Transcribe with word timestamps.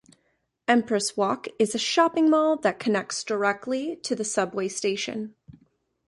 Empress 0.67 1.15
Walk 1.15 1.45
is 1.59 1.75
a 1.75 1.77
shopping 1.77 2.27
mall 2.27 2.57
that 2.57 2.79
connects 2.79 3.23
directly 3.23 3.95
to 3.97 4.15
the 4.15 4.23
subway 4.25 4.67
station. 4.67 5.35